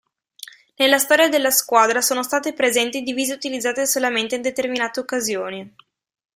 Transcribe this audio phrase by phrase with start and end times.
[0.77, 5.75] Nella storia della squadra sono state presenti divise utilizzate solamente in determinate occasioni.